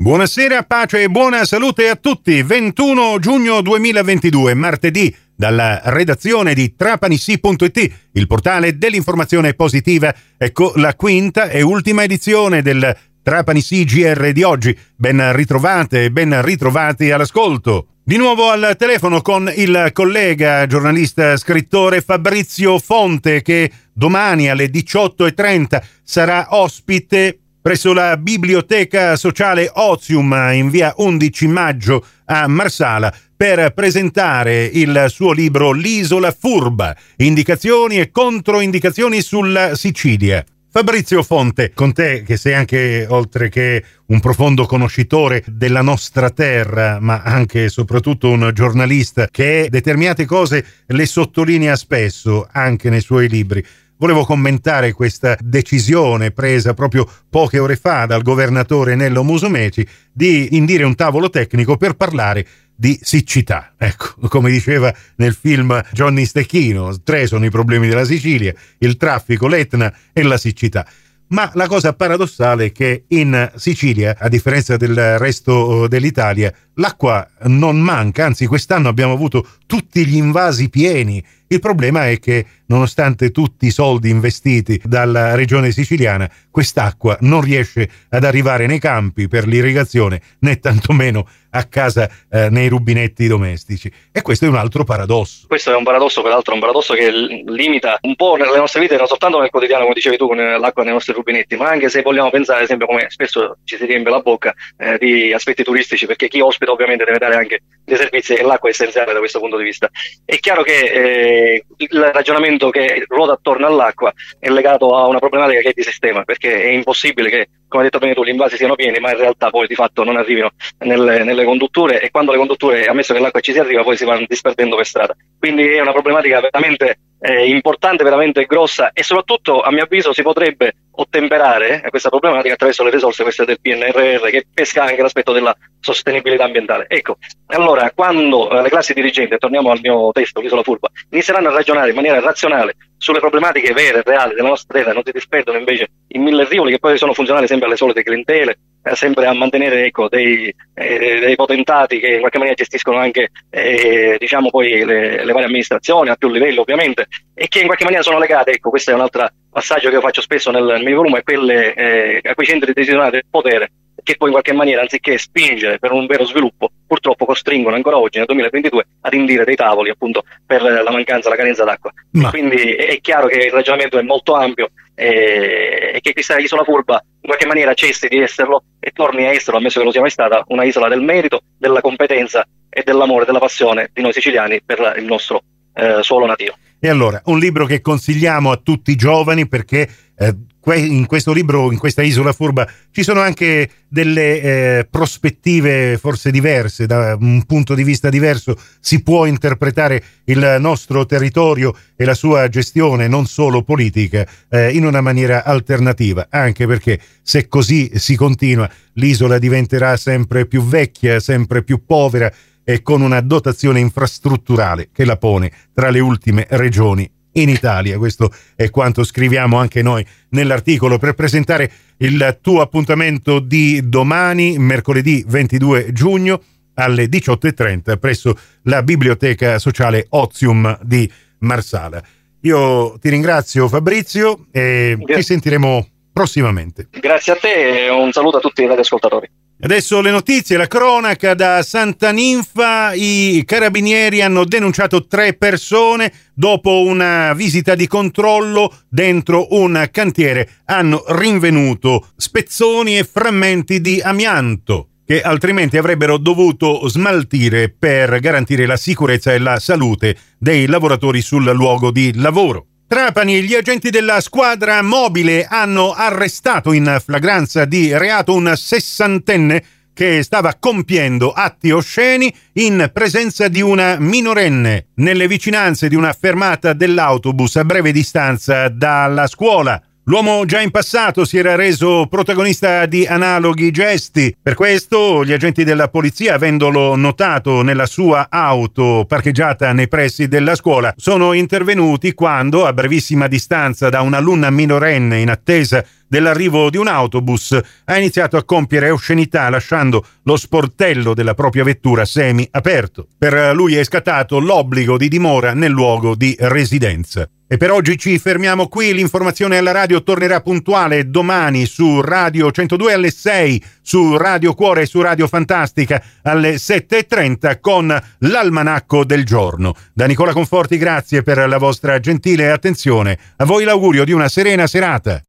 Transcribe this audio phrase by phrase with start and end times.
[0.00, 2.42] Buonasera, pace e buona salute a tutti.
[2.42, 10.10] 21 giugno 2022, martedì, dalla redazione di trapanissi.it, il portale dell'informazione positiva.
[10.38, 14.74] Ecco la quinta e ultima edizione del Trapani GR di oggi.
[14.96, 17.88] Ben ritrovate e ben ritrovati all'ascolto.
[18.02, 25.82] Di nuovo al telefono con il collega giornalista scrittore Fabrizio Fonte che domani alle 18.30
[26.02, 34.64] sarà ospite presso la Biblioteca Sociale Ozium in via 11 maggio a Marsala per presentare
[34.64, 40.44] il suo libro L'isola furba, indicazioni e controindicazioni sulla Sicilia.
[40.72, 46.98] Fabrizio Fonte, con te che sei anche, oltre che un profondo conoscitore della nostra terra,
[47.00, 53.28] ma anche e soprattutto un giornalista che determinate cose le sottolinea spesso anche nei suoi
[53.28, 53.66] libri.
[54.00, 60.84] Volevo commentare questa decisione presa proprio poche ore fa dal governatore Nello Musumeci di indire
[60.84, 63.74] un tavolo tecnico per parlare di siccità.
[63.76, 69.46] Ecco, come diceva nel film Johnny Stecchino, tre sono i problemi della Sicilia, il traffico,
[69.46, 70.86] l'Etna e la siccità.
[71.28, 77.78] Ma la cosa paradossale è che in Sicilia, a differenza del resto dell'Italia, l'acqua non
[77.78, 83.66] manca, anzi quest'anno abbiamo avuto tutti gli invasi pieni il problema è che, nonostante tutti
[83.66, 90.20] i soldi investiti dalla regione siciliana, quest'acqua non riesce ad arrivare nei campi per l'irrigazione
[90.40, 93.90] né tantomeno a casa eh, nei rubinetti domestici.
[94.12, 95.46] E questo è un altro paradosso.
[95.48, 99.06] Questo è un paradosso, peraltro, un paradosso che limita un po' nelle nostre vite, non
[99.06, 102.30] soltanto nel quotidiano, come dicevi tu, con l'acqua nei nostri rubinetti, ma anche se vogliamo
[102.30, 106.40] pensare, esempio, come spesso ci si riempie la bocca eh, di aspetti turistici, perché chi
[106.40, 109.64] ospita ovviamente deve dare anche dei servizi e l'acqua è essenziale da questo punto di
[109.64, 109.88] vista.
[110.24, 115.60] È chiaro che eh, il ragionamento che ruota attorno all'acqua è legato a una problematica
[115.60, 118.56] che è di sistema, perché è impossibile che, come hai detto bene tu, gli invasi
[118.56, 122.32] siano pieni, ma in realtà poi di fatto non arrivino nelle, nelle condutture e quando
[122.32, 125.16] le condutture, ammesso che l'acqua ci si arriva, poi si vanno disperdendo per strada.
[125.38, 130.22] Quindi è una problematica veramente eh, importante, veramente grossa e soprattutto a mio avviso si
[130.22, 135.32] potrebbe ottemperare a questa problematica attraverso le risorse queste del PNRR che pesca anche l'aspetto
[135.32, 136.86] della sostenibilità ambientale.
[136.88, 141.52] Ecco, allora quando eh, le classi dirigenti, torniamo al mio testo, l'isola furba, inizieranno a
[141.52, 145.56] ragionare in maniera razionale sulle problematiche vere e reali della nostra terra, non si disperdono
[145.56, 149.32] invece in mille rivoli che poi sono funzionali sempre alle solite clientele, eh, sempre a
[149.32, 154.84] mantenere ecco, dei, eh, dei, potentati che in qualche maniera gestiscono anche eh, diciamo poi
[154.84, 158.50] le, le, varie amministrazioni a più livello ovviamente e che in qualche maniera sono legate,
[158.50, 161.22] ecco questo è un altro passaggio che io faccio spesso nel, nel mio volume, a,
[161.22, 163.70] quelle, eh, a quei centri decisionali del potere
[164.10, 168.18] che poi in qualche maniera, anziché spingere per un vero sviluppo, purtroppo costringono ancora oggi,
[168.18, 171.92] nel 2022, ad indire dei tavoli appunto per la mancanza, la carenza d'acqua.
[172.12, 172.30] Ma...
[172.30, 177.00] Quindi è chiaro che il ragionamento è molto ampio e, e che questa isola furba
[177.20, 180.10] in qualche maniera cessi di esserlo e torni a esserlo, ammesso che lo sia mai
[180.10, 184.94] stata, una isola del merito, della competenza e dell'amore, della passione di noi siciliani per
[184.96, 185.42] il nostro
[185.74, 186.54] eh, suolo nativo.
[186.82, 189.86] E allora, un libro che consigliamo a tutti i giovani perché
[190.16, 190.34] eh,
[190.76, 196.86] in questo libro, in questa isola furba, ci sono anche delle eh, prospettive forse diverse,
[196.86, 198.56] da un punto di vista diverso.
[198.80, 204.86] Si può interpretare il nostro territorio e la sua gestione, non solo politica, eh, in
[204.86, 211.62] una maniera alternativa, anche perché se così si continua l'isola diventerà sempre più vecchia, sempre
[211.62, 212.32] più povera
[212.72, 217.98] e con una dotazione infrastrutturale che la pone tra le ultime regioni in Italia.
[217.98, 225.24] Questo è quanto scriviamo anche noi nell'articolo per presentare il tuo appuntamento di domani, mercoledì
[225.26, 226.42] 22 giugno
[226.74, 231.10] alle 18.30 presso la Biblioteca Sociale Ozium di
[231.40, 232.02] Marsala.
[232.42, 235.16] Io ti ringrazio Fabrizio e Grazie.
[235.16, 236.88] ci sentiremo prossimamente.
[236.90, 239.28] Grazie a te e un saluto a tutti gli ascoltatori.
[239.62, 246.80] Adesso le notizie, la cronaca da Santa Ninfa, i carabinieri hanno denunciato tre persone dopo
[246.80, 255.20] una visita di controllo dentro un cantiere, hanno rinvenuto spezzoni e frammenti di amianto che
[255.20, 261.90] altrimenti avrebbero dovuto smaltire per garantire la sicurezza e la salute dei lavoratori sul luogo
[261.90, 262.69] di lavoro.
[262.90, 269.64] Trapani, gli agenti della squadra mobile hanno arrestato in flagranza di reato un sessantenne
[269.94, 276.72] che stava compiendo atti osceni in presenza di una minorenne nelle vicinanze di una fermata
[276.72, 279.80] dell'autobus a breve distanza dalla scuola.
[280.10, 284.34] L'uomo già in passato si era reso protagonista di analoghi gesti.
[284.42, 290.56] Per questo gli agenti della polizia, avendolo notato nella sua auto parcheggiata nei pressi della
[290.56, 296.88] scuola, sono intervenuti quando, a brevissima distanza da un'alunna minorenne in attesa dell'arrivo di un
[296.88, 303.06] autobus, ha iniziato a compiere oscenità lasciando lo sportello della propria vettura semi aperto.
[303.16, 307.28] Per lui è scattato l'obbligo di dimora nel luogo di residenza.
[307.52, 312.92] E per oggi ci fermiamo qui, l'informazione alla radio tornerà puntuale domani su Radio 102
[312.92, 319.74] alle 6, su Radio Cuore e su Radio Fantastica alle 7.30 con l'almanacco del giorno.
[319.92, 324.68] Da Nicola Conforti grazie per la vostra gentile attenzione, a voi l'augurio di una serena
[324.68, 325.20] serata.